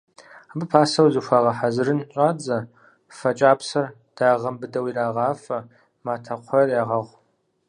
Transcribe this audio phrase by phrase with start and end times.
[0.51, 2.57] Абы пасэу зыхуагъэхьэзырын щӀадзэ:
[3.17, 5.59] фэ кӀапсэр дагъэм быдэу ирагъафэ,
[6.05, 7.15] матэ кхъуейр ягъэгъу.